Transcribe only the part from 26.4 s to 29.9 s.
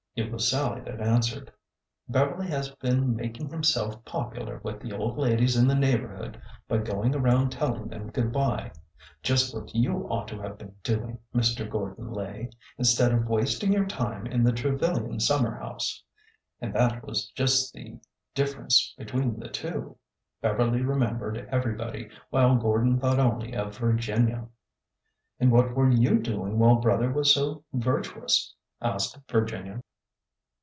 while brother was so vir tuous?" asked Virginia.